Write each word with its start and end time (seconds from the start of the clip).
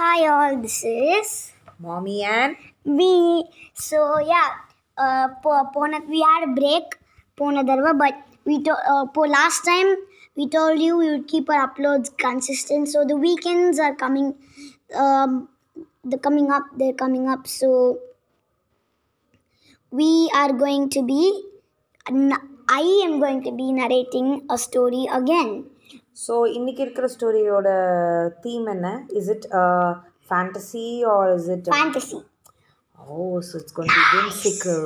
Hi 0.00 0.26
all, 0.32 0.56
this 0.62 0.82
is 0.82 1.52
Mommy 1.78 2.22
and 2.24 2.56
me. 2.86 3.44
So 3.74 4.18
yeah, 4.18 4.48
uh, 4.96 5.28
po, 5.42 5.50
pona, 5.74 6.00
we 6.08 6.22
had 6.22 6.48
a 6.48 6.52
break 6.54 6.96
pona 7.36 7.62
darva, 7.68 7.92
but 7.98 8.14
we 8.46 8.62
to, 8.62 8.72
uh, 8.72 9.04
po 9.12 9.28
last 9.28 9.60
time 9.62 9.94
we 10.36 10.48
told 10.48 10.80
you 10.80 10.96
we 10.96 11.10
would 11.10 11.28
keep 11.28 11.50
our 11.50 11.68
uploads 11.68 12.16
consistent. 12.16 12.88
So 12.88 13.04
the 13.04 13.14
weekends 13.14 13.78
are 13.78 13.94
coming, 13.94 14.36
um, 14.96 15.50
they're 16.02 16.18
coming 16.18 16.50
up. 16.50 16.62
They're 16.78 16.94
coming 16.94 17.28
up. 17.28 17.46
So 17.46 17.98
we 19.90 20.30
are 20.34 20.54
going 20.54 20.88
to 20.96 21.02
be. 21.02 21.44
I 22.08 23.02
am 23.04 23.20
going 23.20 23.42
to 23.44 23.52
be 23.52 23.70
narrating 23.70 24.46
a 24.48 24.56
story 24.56 25.08
again. 25.12 25.66
So 26.16 26.34
இன்னைக்கு 26.56 26.82
இருக்கிற 26.82 27.06
ஸ்டோரியோட 27.08 27.68
theme 28.44 28.66
என்ன? 28.72 28.88
Is 29.18 29.30
it 29.34 29.46
fantasy 30.28 30.84
or 31.12 31.30
is 31.36 31.48
it 31.54 31.68
Fantasy. 31.76 32.18
Oh 32.98 33.16
so 33.48 33.54
it's 33.60 33.76
gone 33.76 33.92
to 33.92 34.00
whimsical. 34.12 34.82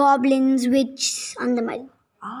Goblins, 0.00 0.62
witch, 0.74 1.06
அந்த 1.44 1.60
மாதிரி. 1.68 1.84
ஆ 2.22 2.32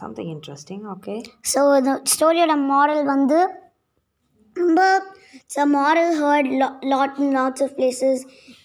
something 0.00 0.30
interesting 0.34 0.82
okay 0.92 1.14
so 1.52 1.60
இந்த 1.78 1.92
ஸ்டோரியோட 2.12 2.54
moral 2.68 3.04
வந்து 3.06 3.38
ரொம்ப 4.56 4.80
it's 5.38 5.60
a 5.62 5.68
moral 5.72 6.12
heard 6.20 6.50
lot 6.92 7.18
in 7.22 7.32
lots 7.38 7.64
of 7.66 7.74
places 7.78 8.22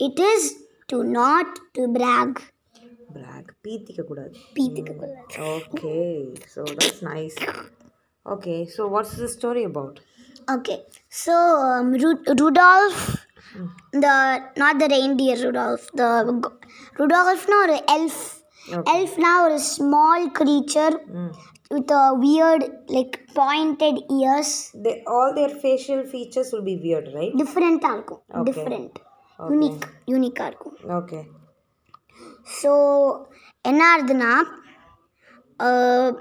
it 0.07 0.21
is 0.27 0.47
to 0.89 0.99
not 1.15 1.55
to 1.77 1.85
brag 1.97 2.39
brag 3.15 3.49
பீத்திக்க 3.65 4.01
கூடாது. 4.09 4.33
பீத்துக்கு 4.57 5.09
okay 5.53 5.95
so 6.53 6.61
that's 6.73 7.03
nice 7.09 7.39
okay 8.28 8.54
so 8.74 8.82
what's 8.92 9.16
the 9.18 9.28
story 9.34 9.62
about 9.66 9.98
okay 10.48 10.74
so 11.18 11.34
Rudolph 12.40 13.02
இந்த 13.94 14.08
not 14.58 14.80
the 14.80 14.88
reindeer 14.92 15.40
Rudolph 15.44 15.86
the 15.96 16.04
ருடால்ஃப்னா 17.00 17.58
ஒரு 17.64 17.76
எல்ஃப் 17.94 18.22
எல்ஃப்னா 18.92 19.32
ஒரு 19.42 19.56
small 19.70 20.26
creature 20.38 20.96
with 21.70 21.92
a 21.96 22.04
weird 22.22 22.64
like 22.90 23.14
pointed 23.36 24.00
ears 24.16 24.54
they 24.84 24.92
all 25.14 25.32
their 25.36 25.54
facial 25.60 26.04
features 26.10 26.50
will 26.54 26.66
be 26.66 26.76
weird 26.84 27.08
right 27.14 27.36
டிஃப்ரெண்ட்டாக 27.42 27.96
இருக்கும் 27.96 28.22
different 28.50 28.98
unique 29.38 29.84
யூனிக்காக 30.08 30.50
இருக்கும் 30.50 30.76
okay 30.98 31.20
so 32.58 32.72
என்ன 33.64 33.82
ஆகுதுன்னா 33.90 34.32
அஹ், 35.60 36.12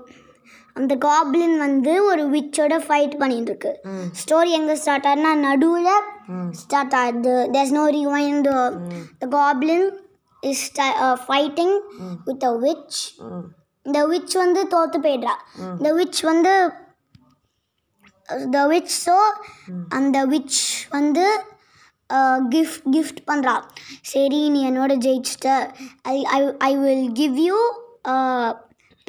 அந்த 0.79 0.95
காப்ளின் 1.07 1.57
வந்து 1.67 1.93
ஒரு 2.11 2.25
விச்சோட 2.35 2.75
ஃபைட் 2.87 3.15
பண்ணிட்டு 3.23 3.51
இருக்கு 3.53 3.73
ஸ்டோரி 4.21 4.51
எங்கே 4.59 4.77
ஸ்டார்ட் 4.83 5.09
ஆகுதுன்னா 5.11 5.33
நடுவில் 5.47 5.93
ஸ்டார்ட் 6.63 6.97
ஆகுது. 7.03 7.35
There's 7.55 7.75
no 7.79 7.85
rewind 7.99 8.41
the 8.49 8.53
goblin 9.37 9.87
is 10.43 10.65
fighting 11.27 11.77
with 12.29 12.47
a 12.51 12.55
witch 12.65 12.99
இந்த 13.87 14.01
விச் 14.13 14.35
வந்து 14.43 14.63
தோத்து 14.75 14.99
போயிடுறா. 15.05 15.35
இந்த 15.79 15.91
விச் 15.99 16.21
வந்து 16.31 16.53
த 18.55 18.63
விச் 18.73 18.95
ஸோ 19.05 19.17
அந்த 19.99 20.19
விச் 20.33 20.59
வந்து 20.97 21.25
கிஃப்ட் 22.55 22.87
கிஃப்ட் 22.95 23.21
பண்ணுறா 23.31 23.55
சரி 24.11 24.41
நீ 24.55 24.61
என்னோட 24.71 24.93
ஜெயிச்சிட்ட. 25.07 25.49
I 26.15 26.17
I 26.37 26.41
I 26.69 26.73
will 26.85 27.07
give 27.21 27.39
you 27.49 27.59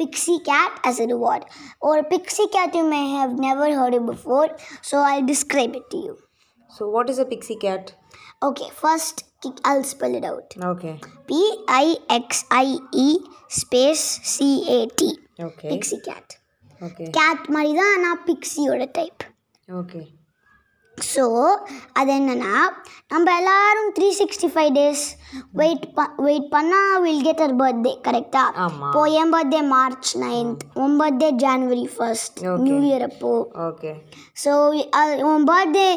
pixie 0.01 0.35
cat 0.49 0.75
as 0.89 0.99
a 1.03 1.09
reward. 1.13 1.43
ஒரு 1.89 2.01
pixie 2.13 2.45
cat 2.55 2.75
you 2.79 2.83
may 2.95 3.01
have 3.17 3.33
never 3.45 3.73
heard 3.79 3.97
it 3.99 4.05
before 4.11 4.49
so 4.91 4.97
I 5.13 5.17
describe 5.31 5.75
it 5.79 5.87
to 5.95 6.01
you. 6.07 6.15
So 6.71 6.91
what 6.95 7.11
is 7.13 7.23
a 7.25 7.27
pixie 7.33 7.57
cat 7.65 7.89
okay 8.49 8.67
first 8.79 9.21
I'll 9.69 9.83
spell 9.83 10.13
it 10.19 10.25
out. 10.25 10.49
Okay 10.69 10.91
P-I-X-I-E 11.29 13.09
space 13.59 14.05
C-A-T 14.33 15.01
okay 15.47 15.67
pixie 15.71 15.97
cat 16.07 16.31
okay 16.81 17.05
cat 17.17 17.45
மாதிரி 17.55 17.71
தான் 17.79 17.91
ஆனால் 17.95 18.19
பிக்ஸியோட 18.27 18.85
type 18.97 19.23
okay 19.69 20.01
so 21.07 21.23
அது 21.99 22.11
என்னன்னா 22.15 22.53
நம்ம 23.11 23.33
எல்லாரும் 23.37 23.89
three 23.95 24.07
sixty 24.17 24.47
five 24.53 24.71
days 24.75 25.03
wait 25.59 25.85
ப 25.95 26.05
wait 26.25 26.47
பண்ணால் 26.53 26.95
will 27.03 27.23
get 27.27 27.43
our 27.45 27.55
birthday 27.61 27.93
கரெக்டாக. 28.07 28.51
இப்போ 28.83 29.01
என் 29.21 29.33
பர்த்டே 29.35 29.61
மார்ச் 29.71 30.11
நைன்த் 30.23 30.63
உன் 30.83 30.95
birthday 31.01 31.29
January 31.43 31.85
first 31.95 32.37
Okay. 32.45 32.63
New 32.65 32.77
year 32.87 33.05
அப்போ 33.09 33.31
ஓகே 33.67 33.91
ஸோ 34.43 34.53
உன் 35.29 35.47
பர்த்டே 35.49 35.87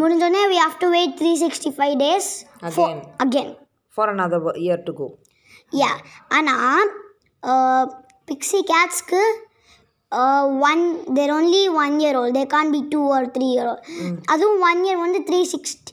முடிஞ்சோடனே 0.00 0.44
we 0.52 0.58
have 0.64 0.76
to 0.80 0.90
wait 0.96 1.16
three 1.20 1.32
sixty 1.42 1.72
five 1.76 1.94
days. 2.02 2.30
Again 3.20 3.52
for 3.98 4.12
another 4.14 4.40
year 4.62 4.84
to 4.84 4.94
go 5.00 5.08
yeah 5.72 5.92
ஆனால் 6.30 6.90
pixie 8.28 8.60
கேட்ஸ்க்கு 8.68 9.22
one 10.68 10.82
there 11.16 11.32
only 11.36 11.62
one 11.82 11.96
year 12.04 12.16
old 12.20 12.36
they 12.38 12.44
can 12.54 12.72
be 12.76 12.80
two 12.94 13.02
or 13.16 13.28
three 13.36 13.46
year 13.54 13.68
old 13.72 13.84
அதுவும் 14.34 14.64
one 14.70 14.80
year 14.86 15.00
வந்து 15.04 15.20
three 15.28 15.40
sixty 15.52 15.92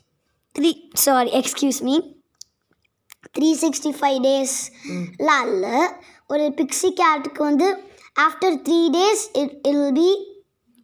three 0.56 0.72
sorry 1.06 1.32
excuse 1.42 1.82
me 1.90 1.96
three 3.38 3.50
sixty 3.64 3.92
five 4.00 4.18
டேஸ்லாம் 4.28 5.46
இல்லை 5.54 5.78
ஒரு 6.34 6.48
pixie 6.60 6.90
கேட்டுக்கு 7.02 7.44
வந்து 7.50 7.68
after 8.28 8.58
three 8.68 8.80
days 8.98 9.24
it'll 9.72 9.88
be 10.00 10.10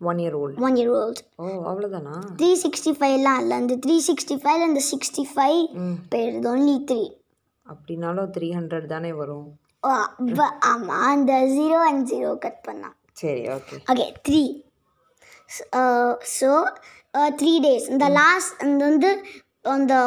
one 0.01 0.19
year 0.23 0.35
old 0.41 0.63
one 0.67 0.77
year 0.79 0.93
old 1.01 1.21
oh 1.41 1.45
அவ்வளோதானா 1.69 2.15
three 2.39 2.49
sixty 2.63 2.91
ஃபைவ்லாம் 2.97 3.39
இல்லை 3.43 3.55
அந்த 3.61 3.75
த்ரீ 3.85 3.95
சிக்ஸ்டி 4.09 4.35
ஃபைவ் 4.43 4.63
அந்த 4.67 4.81
சிக்ஸ்டி 4.91 5.23
ஃபைவ் 5.33 5.59
போயிடுது. 6.11 6.47
ஒன்லி 6.53 6.75
த்ரீ 6.89 7.03
அப்படின்னாலும் 7.65 8.31
த்ரீ 8.35 8.47
ஹண்ட்ரட் 8.57 8.91
தானே 8.93 9.11
வரும். 9.21 9.47
ஆமாம் 10.71 11.05
அந்த 11.13 11.33
ஜீரோ 11.55 11.79
அண்ட் 11.89 12.05
ஜீரோ 12.11 12.31
கட் 12.45 12.61
பண்ணா. 12.67 12.89
சரி 13.21 13.43
okay 13.55 13.75
uh, 15.81 16.11
uh, 17.17 17.29
three 17.41 17.59
days 17.67 17.83
the 18.03 18.09
last 18.19 18.53
and 18.63 18.81
then 18.81 18.95
the 19.03 19.11
on 19.65 19.87
the 19.91 19.99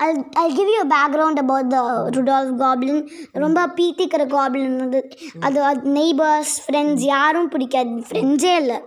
I'll, 0.00 0.20
I'll 0.34 0.54
give 0.58 0.68
you 0.74 0.80
a 0.82 0.86
background 0.86 1.38
about 1.38 1.66
the 1.74 1.82
Rudolph 2.14 2.52
Goblin 2.62 2.98
ரொம்ப 3.44 3.60
பீத்திக்கிற 3.78 4.24
goblin 4.34 4.78
வந்து 4.84 5.00
அது 5.46 5.58
நெய்பர்ஸ் 5.98 6.54
ஃப்ரெண்ட்ஸ் 6.64 7.04
யாரும் 7.14 7.50
பிடிக்காது 7.54 8.04
ஃப்ரெண்ட்ஸே 8.08 8.54
இல்லை 8.62 8.78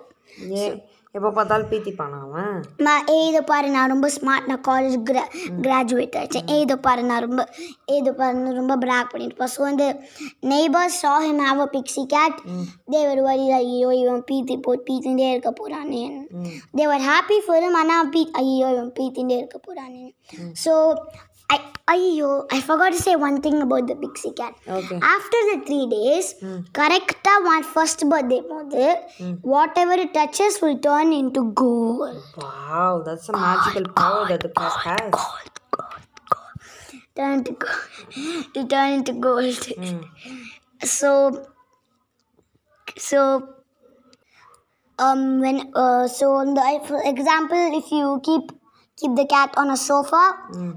எப்போ 1.15 1.29
பார்த்தாலும் 1.31 1.67
பீத்திப்பானா 1.71 2.19
அவன்? 2.23 2.53
நான் 2.85 3.09
இதை 3.17 3.41
பாரு 3.43 3.67
நான் 3.69 3.91
ரொம்ப 3.91 4.07
ஸ்மார்ட் 4.13 4.47
நான் 4.49 4.63
காலேஜ் 4.67 4.95
கிரா 5.09 5.23
கிராஜுவேட் 5.59 6.15
ஏ 6.47 6.57
இதை 6.57 6.75
பாரு 6.79 7.01
நான் 7.03 7.23
ரொம்ப 7.25 7.41
இதை 7.95 8.11
பாருன்னு 8.13 8.53
ரொம்ப 8.55 8.75
பிராக் 8.77 9.11
பண்ணிட்டு 9.11 9.47
ஸோ 9.47 9.61
வந்து 9.63 9.87
neighbours 10.51 10.97
saw 11.01 11.13
him 11.23 11.43
have 11.45 11.61
a 11.61 11.69
pixie 11.73 12.03
cat 12.13 12.39
they were 12.89 13.21
very 13.27 13.45
ஐயோ 13.57 13.91
இவன் 13.99 14.23
பீத்தி 14.29 14.57
போ 14.59 14.73
பீத்திண்டே 14.89 15.29
இருக்க 15.31 15.51
போகிறானே 15.53 16.03
they were 16.75 17.05
happy 17.07 17.37
for 17.45 17.63
him 17.63 17.79
ஆனால் 17.81 18.09
பீ 18.15 18.23
ஐயோ 18.41 18.69
இவன் 18.73 18.91
பீத்திண்டே 18.97 19.37
இருக்க 19.37 19.59
போகிறானே 19.59 20.05
so 20.63 20.73
I 21.87 22.49
I 22.51 22.61
forgot 22.61 22.93
to 22.93 22.97
say 22.97 23.15
one 23.15 23.41
thing 23.41 23.61
about 23.61 23.87
the 23.87 23.95
pixie 23.95 24.31
cat. 24.31 24.55
Okay. 24.67 24.99
After 25.01 25.39
the 25.49 25.63
three 25.65 25.87
days, 25.89 26.35
mm. 26.41 26.65
correcta 26.71 27.33
one 27.45 27.63
first 27.63 28.07
birthday 28.09 28.41
mother, 28.41 28.97
mm. 29.17 29.39
whatever 29.41 29.93
it 29.93 30.13
touches 30.13 30.61
will 30.61 30.77
turn 30.79 31.11
into 31.13 31.51
gold. 31.51 32.21
Wow, 32.37 33.03
that's 33.05 33.29
a 33.29 33.33
gold, 33.33 33.43
magical 33.43 33.93
power 33.93 34.17
gold, 34.17 34.29
that 34.29 34.41
the 34.41 34.49
cat 34.49 34.71
gold, 34.71 34.81
has. 34.83 35.11
Gold, 35.11 35.51
gold, 35.71 36.07
gold. 36.29 37.01
Turn 37.15 37.33
into 37.39 37.51
gold. 37.51 38.69
Turn 38.69 38.93
into 38.93 39.13
gold. 39.13 39.43
Mm. 39.43 40.05
So, 40.83 41.47
so 42.97 43.53
um 44.99 45.39
when 45.41 45.71
uh 45.75 46.07
so 46.07 46.33
on 46.33 46.53
the 46.53 46.81
for 46.87 47.01
example 47.03 47.77
if 47.77 47.91
you 47.91 48.21
keep 48.23 48.51
keep 49.03 49.15
the 49.21 49.27
cat 49.35 49.51
on 49.63 49.69
a 49.75 49.79
sofa, 49.85 50.23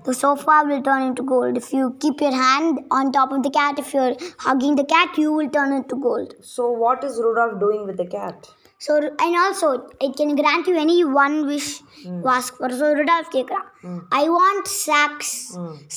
the 0.09 0.15
sofa 0.25 0.59
will 0.69 0.83
turn 0.91 1.03
into 1.09 1.25
gold. 1.33 1.57
If 1.63 1.73
you 1.79 1.87
keep 2.05 2.21
your 2.27 2.37
hand 2.45 2.79
on 2.99 3.13
top 3.19 3.33
of 3.39 3.43
the 3.49 3.55
cat, 3.59 3.83
if 3.85 3.91
you're 3.97 4.15
hugging 4.47 4.77
the 4.83 4.87
cat, 4.95 5.19
you 5.25 5.33
will 5.39 5.51
turn 5.59 5.73
into 5.81 5.97
gold. 6.07 6.31
So 6.55 6.71
what 6.85 7.03
is 7.11 7.17
Rudolph 7.27 7.59
doing 7.67 7.83
with 7.91 7.99
the 8.05 8.09
cat? 8.19 8.49
So 8.85 8.95
and 9.25 9.35
also 9.43 9.69
it 10.07 10.17
can 10.17 10.31
grant 10.39 10.67
you 10.71 10.75
any 10.79 10.97
one 11.03 11.37
wish 11.51 11.69
you 12.05 12.27
ask 12.33 12.59
for. 12.59 12.69
So 12.81 12.89
Rudolph 12.99 13.29
கேட்குறான் 13.37 13.67
I 14.21 14.29
want 14.37 14.67
sacks. 14.83 15.31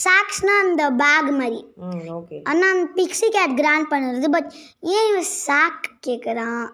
Sacksனா 0.03 0.53
அந்த 0.65 0.83
bag 1.01 1.31
மாதிரி 1.39 1.59
ஆனால் 2.49 2.71
அந்த 2.73 2.85
pixie 2.99 3.29
gate 3.37 3.55
grant 3.61 3.89
பண்ணுறது 3.93 4.29
but 4.35 4.49
ஏன் 4.95 5.07
இவன் 5.11 5.29
sack 5.45 5.87
கேட்குறான் 6.07 6.65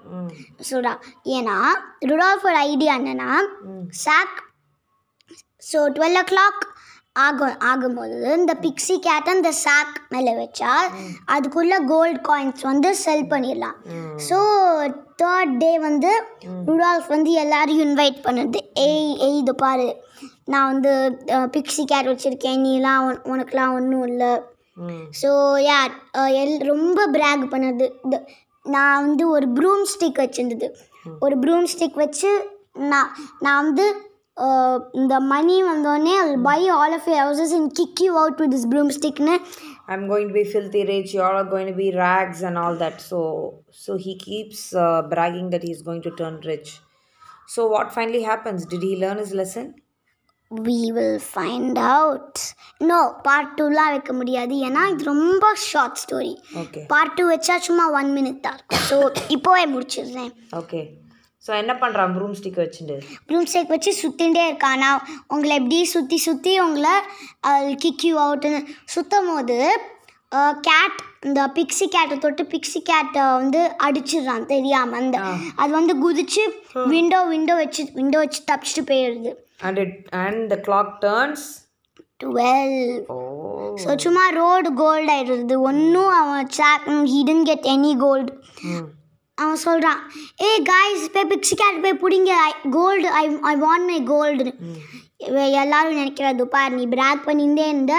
சொல்றா 0.71 0.93
ஏன்னா 1.37 1.57
ருடால்ஃபோட 2.11 2.57
ஐடியா 2.71 2.93
என்னன்னா 2.99 3.31
சாக் 4.05 4.37
ஸோ 5.71 5.81
டுவெல் 5.97 6.19
ஓ 6.21 6.23
கிளாக் 6.31 6.63
ஆகும் 7.25 7.59
ஆகும்போது 7.69 8.15
இந்த 8.39 8.53
பிக்ஸி 8.63 8.95
கேட்டை 9.05 9.33
இந்த 9.37 9.51
சாக் 9.63 9.97
மேலே 10.13 10.31
வச்சா 10.39 10.71
அதுக்குள்ள 11.33 11.75
கோல்ட் 11.91 12.19
காயின்ஸ் 12.29 12.63
வந்து 12.69 12.89
செல் 13.03 13.29
பண்ணிடலாம். 13.33 13.77
ஸோ 14.27 14.37
தேர்ட் 15.21 15.53
டே 15.61 15.69
வந்து 15.85 16.11
ருடால்ஃப் 16.69 17.07
வந்து 17.15 17.31
எல்லாரையும் 17.43 17.85
இன்வைட் 17.87 18.19
பண்ணுது. 18.25 18.61
ஏய் 18.87 19.13
ஏய் 19.27 19.39
இது 19.41 19.53
பாரு. 19.63 19.87
நான் 20.53 20.69
வந்து 20.71 20.91
பிக்ஸி 21.53 21.85
கேட் 21.91 22.09
வச்சுருக்கேன். 22.11 22.59
நீலாம் 22.65 23.05
உனக்குலாம் 23.33 23.75
ஒன்றும் 23.77 24.05
இல்லை. 24.09 24.33
ஸோ 25.21 25.29
யா 25.67 25.79
எல் 26.41 26.57
ரொம்ப 26.71 27.05
பிராக் 27.15 27.45
பண்ணுது. 27.53 27.87
நான் 28.75 29.03
வந்து 29.05 29.23
ஒரு 29.35 29.47
ப்ரூம் 29.59 29.85
ஸ்டிக் 29.93 30.21
வச்சுருந்தது. 30.23 30.69
ஒரு 31.25 31.37
ப்ரூம் 31.45 31.69
ஸ்டிக் 31.75 32.01
வச்சு 32.03 32.31
நான் 32.91 33.09
நான் 33.45 33.61
வந்து 33.63 33.85
இந்த 34.99 35.15
மணி 35.31 35.57
வந்தோடனே 35.63 36.15
buy 36.47 36.59
all 36.75 36.95
of 36.97 37.07
houses 37.19 37.53
and 37.57 37.69
kick 37.79 38.01
you 38.05 38.11
out 38.21 38.41
with 38.43 38.53
this 38.55 38.67
broom 38.73 38.91
ஸ்டிக்னு 38.97 39.35
I'm 39.87 40.03
going 40.07 40.27
to 40.27 40.33
be 40.33 40.43
filthy 40.45 40.83
rich. 40.85 41.09
You 41.13 41.21
all 41.21 41.35
are 41.35 41.49
going 41.49 41.67
to 41.67 41.75
be 41.75 41.89
rags 41.95 42.39
and 42.41 42.57
all 42.57 42.75
that. 42.75 42.95
So, 43.01 43.17
so 43.81 43.91
he 43.97 44.13
keeps 44.19 44.59
uh, 44.75 45.01
bragging 45.11 45.49
that 45.51 45.63
he's 45.63 45.81
going 45.83 46.01
to 46.01 46.11
turn 46.11 46.35
rich. 46.45 46.69
So, 47.47 47.67
what 47.67 47.93
finally 47.93 48.23
happens? 48.23 48.65
Did 48.65 48.81
he 48.81 48.93
learn 48.97 49.19
his 49.25 49.33
lesson? 49.33 49.67
We 50.51 50.79
will 50.95 51.21
find 51.29 51.77
out 51.91 52.39
no 52.89 52.97
part 53.25 53.53
டூலாம் 53.59 53.93
வைக்க 53.93 54.11
முடியாது 54.13 54.55
ஏன்னா 54.67 54.81
இது 54.91 55.09
ரொம்ப 55.11 55.45
short 55.69 56.01
story 56.03 56.33
Okay. 56.63 56.83
Part 56.91 57.15
two 57.17 57.23
வச்சா 57.31 57.55
சும்மா 57.67 57.85
one 57.99 58.11
minute 58.17 58.43
தான் 58.45 58.59
so 58.89 58.97
இப்போவே 59.35 59.63
முடிச்சிடுறேன் 59.73 60.31
Okay. 60.53 60.83
ஸோ 61.45 61.51
என்ன 61.61 61.73
பண்ணுறான் 61.81 62.13
ப்ரூம் 62.15 62.35
ஸ்டிக் 62.37 62.61
வச்சுட்டு 62.61 62.95
ப்ளூம் 63.27 63.49
ஸ்டேக் 63.49 63.73
வச்சு 63.73 63.91
சுற்றிகிட்டே 64.03 64.43
இருக்கான். 64.51 64.79
நான் 64.83 65.03
உங்களை 65.33 65.55
எப்படி 65.61 65.79
சுற்றி 65.95 66.17
சுற்றி 66.27 66.53
உங்களை 66.65 66.93
கிக் 67.83 68.05
யூ 68.09 68.15
அவுட்டுன்னு 68.25 68.61
சுற்றும் 68.93 69.29
போது 69.31 69.57
கேட் 70.67 70.97
இந்த 71.27 71.41
பிக்ஸி 71.57 71.85
கேட்டை 71.95 72.15
தொட்டு 72.23 72.43
பிக்ஸி 72.53 72.79
கேட்டை 72.89 73.21
வந்து 73.39 73.59
அடிச்சிடுறான் 73.87 74.47
தெரியாமல் 74.53 74.99
அந்த 75.01 75.17
அது 75.61 75.71
வந்து 75.79 75.93
குதிச்சு 76.05 76.43
விண்டோ 76.93 77.19
விண்டோ 77.33 77.55
வச்சு 77.61 77.83
விண்டோ 77.99 78.17
வச்சு 78.23 78.41
தப்பிச்சிட்டு 78.51 78.83
போயிடுது. 78.91 79.33
And 79.67 79.77
it 79.83 79.93
and 80.23 80.41
the 80.53 80.59
clock 80.65 80.89
turns? 81.05 81.43
Twelve 82.23 82.75
so 83.83 83.93
சும்மா 84.03 84.25
ரோடு 84.41 84.69
கோல்டு 84.81 85.09
ஆயிடுறது 85.13 85.55
ஒன்றும் 85.69 86.13
அவன் 86.19 87.07
ஹிடன் 87.13 87.43
கெட் 87.49 87.65
எனி 87.73 87.91
கோல்டு. 88.03 88.31
அவன் 89.41 89.61
சொல்கிறான் 89.65 90.01
ஏ 90.47 90.49
காய்ஸ் 90.71 91.05
போய் 91.15 91.29
பிக்ஸி 91.31 91.55
கேட் 91.61 91.81
போய் 91.85 92.01
பிடிங்க. 92.03 92.33
Gold 92.75 93.07
I 93.21 93.23
I 93.51 93.53
want 93.65 93.87
my 93.91 93.99
gold 94.13 94.45
எல்லாரும் 95.63 95.99
நினைக்கிறது 96.01 96.45
பார் 96.55 96.75
நீ 96.77 96.83
பிராக் 96.93 97.25
பண்ணியிருந்தே 97.27 97.65
இருந்த 97.73 97.95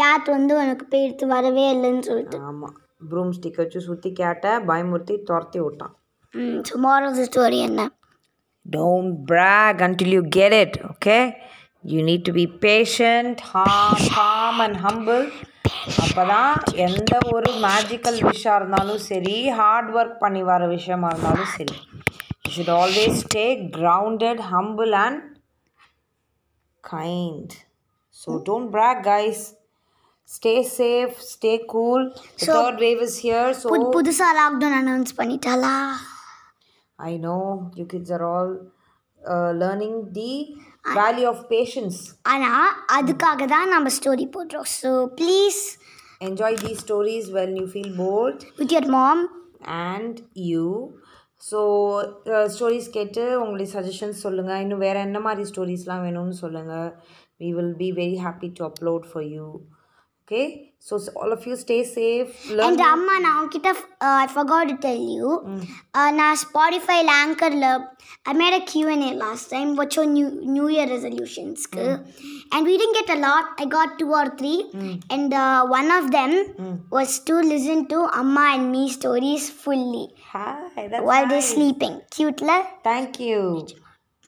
கேட் 0.00 0.28
வந்து 0.36 0.52
உனக்கு 0.62 0.84
போய் 0.92 1.04
எடுத்து 1.06 1.26
வரவே 1.34 1.66
இல்லைன்னு 1.74 2.06
சொல்லிட்டு. 2.08 2.38
ஆமாம் 2.50 2.74
ப்ரூம் 3.10 3.32
ஸ்டிக் 3.36 3.60
வச்சு 3.62 3.80
சுற்றி 3.88 4.10
கேட்டை 4.20 4.52
பயமுறுத்தி 4.70 5.16
துரத்தி 5.28 5.60
விட்டான். 5.64 5.94
ம் 6.34 6.58
டுமாரோ 6.70 7.10
ஸ்டோரி 7.28 7.60
என்ன? 7.68 7.82
Don't 8.66 9.12
brag 9.28 9.76
until 9.86 10.10
you 10.14 10.22
get 10.36 10.52
it, 10.62 10.74
okay? 11.77 11.93
You 11.93 12.03
need 12.03 12.25
to 12.25 12.33
be 12.33 12.45
patient, 12.47 13.41
calm, 13.53 13.95
calm 14.09 14.61
and 14.61 14.77
humble. 14.77 15.25
அப்பதான் 16.03 16.53
எந்த 16.75 17.13
ஒரு 17.33 17.49
மேஜிக்கல் 17.63 18.19
விஷயம் 18.21 18.55
இருந்தாலும் 18.55 19.01
சரி 19.07 19.49
ஹார்ட் 19.49 19.89
ஒர்க் 19.95 20.17
பண்ணி 20.21 20.43
வர 20.43 20.67
விஷயமா 20.67 21.07
இருந்தாலும் 21.07 21.51
சரி 21.55 21.75
you 22.45 22.51
should 22.55 22.71
always 22.75 23.17
stay 23.23 23.45
grounded 23.77 24.41
humble 24.53 24.93
and 25.01 25.21
kind 26.83 27.53
so 28.17 28.31
don't 28.49 28.69
brag 28.75 28.97
guys 29.11 29.41
stay 30.29 30.53
safe 30.77 31.15
stay 31.31 31.53
cool 31.73 32.05
third 32.45 32.79
wave 32.85 33.01
is 33.07 33.17
here 33.25 33.51
so 33.61 33.67
புது 33.73 33.87
புதுசாக 33.97 34.37
lockdown 34.41 34.77
announce 34.81 35.17
பண்ணிட்டாளா 35.21 35.75
I 36.99 37.17
know 37.17 37.41
you 37.75 37.85
kids 37.85 38.11
are 38.11 38.23
all 38.33 38.51
uh, 39.34 39.50
learning 39.62 39.94
the 40.12 40.32
value 40.94 41.28
of 41.32 41.38
patience. 41.54 41.96
ஆனால் 42.32 42.70
அதுக்காக 42.96 43.46
தான் 43.54 43.72
நம்ம 43.74 43.92
story 43.98 44.26
போடுறோம் 44.36 44.68
so 44.78 44.92
please 45.20 45.60
Enjoy 46.20 46.52
these 46.62 46.78
stories 46.86 47.26
when 47.36 47.50
you 47.60 47.66
feel 47.74 47.90
bored 48.00 48.40
with 48.60 48.74
your 48.76 48.90
mom 48.96 49.22
and 49.90 50.14
you. 50.50 50.66
So 51.42 51.58
stories 52.54 52.88
கேட்டு 52.96 53.22
உங்களுடைய 53.40 53.68
suggestions 53.74 54.24
சொல்லுங்கள் 54.26 54.62
இன்னும் 54.64 54.84
வேறு 54.86 55.00
என்ன 55.08 55.18
மாதிரி 55.26 55.44
ஸ்டோரிஸ்லாம் 55.50 56.04
வேணும்னு 56.06 56.36
சொல்லுங்கள் 56.44 56.88
we 57.40 57.50
will 57.56 57.74
be 57.82 57.88
very 57.92 58.16
happy 58.26 58.48
to 58.50 58.62
upload 58.68 59.02
for 59.12 59.22
you 59.34 59.44
Okay, 60.28 60.74
so, 60.78 60.98
so 60.98 61.10
all 61.16 61.32
of 61.32 61.46
you 61.46 61.56
stay 61.56 61.84
safe. 61.84 62.50
Learn 62.50 62.72
and 62.72 62.80
Amma, 62.82 63.18
now 63.18 63.48
kita, 63.48 63.70
uh, 63.74 63.76
I 63.98 64.26
forgot 64.26 64.68
to 64.68 64.76
tell 64.76 64.94
you. 64.94 65.40
Mm. 65.42 65.66
Uh, 65.94 66.10
na 66.10 66.34
Spotify 66.36 67.02
anchor 67.08 67.48
lab. 67.48 67.80
I 68.26 68.34
made 68.34 68.52
a 68.52 68.60
Q&A 68.60 69.14
last 69.14 69.48
time. 69.48 69.74
What's 69.74 69.96
your 69.96 70.04
new 70.04 70.28
New 70.44 70.68
Year 70.68 70.86
resolutions? 70.86 71.66
Mm. 71.68 72.04
And 72.52 72.66
we 72.66 72.76
didn't 72.76 73.06
get 73.06 73.16
a 73.16 73.20
lot. 73.20 73.46
I 73.58 73.64
got 73.64 73.98
two 73.98 74.12
or 74.12 74.28
three. 74.36 74.68
Mm. 74.74 75.02
And 75.08 75.32
uh, 75.32 75.66
one 75.66 75.90
of 75.90 76.10
them 76.10 76.30
mm. 76.58 76.90
was 76.90 77.20
to 77.20 77.36
listen 77.36 77.88
to 77.88 78.06
Amma 78.12 78.50
and 78.56 78.70
me 78.70 78.90
stories 78.90 79.48
fully. 79.48 80.10
Hi, 80.32 80.68
that's 80.76 81.02
while 81.02 81.22
nice. 81.22 81.30
they're 81.30 81.54
sleeping. 81.54 82.02
Cute, 82.10 82.42
la? 82.42 82.66
Thank 82.84 83.18
you. 83.18 83.66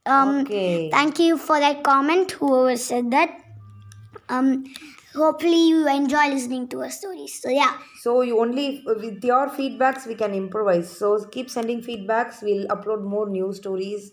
Um, 0.07 0.41
okay. 0.47 0.89
Thank 0.91 1.19
you 1.19 1.37
for 1.37 1.61
that 1.61 1.85
comment. 1.85 2.31
Whoever 2.31 2.79
said 2.79 3.11
that. 3.11 3.37
Um, 4.31 4.65
hopefully 5.16 5.62
you 5.70 5.88
enjoy 5.88 6.26
listening 6.36 6.68
to 6.68 6.82
our 6.82 6.90
stories 6.90 7.34
so 7.42 7.50
yeah 7.50 7.74
So 8.04 8.22
you 8.22 8.40
only 8.40 8.66
with 9.04 9.24
your 9.24 9.46
feedbacks 9.50 10.06
we 10.06 10.16
can 10.16 10.34
improvise. 10.40 10.90
So 10.98 11.08
keep 11.36 11.50
sending 11.50 11.82
feedbacks. 11.82 12.44
We'll 12.48 12.68
upload 12.76 13.02
more 13.14 13.28
news 13.38 13.58
stories 13.64 14.04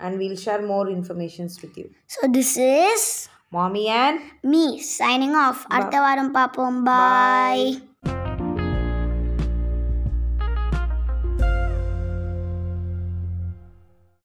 and 0.00 0.18
we'll 0.18 0.36
share 0.46 0.62
more 0.72 0.88
informations 0.88 1.60
with 1.62 1.76
you. 1.82 1.86
so 2.14 2.28
this 2.38 2.56
is 2.56 3.04
Mommy 3.52 3.86
and 4.02 4.18
me 4.54 4.64
signing 4.98 5.34
off 5.44 5.60
அடுத்த 5.76 6.04
வாரம் 6.06 6.34
பார்ப்போம் 6.38 6.82
bye 6.90 7.85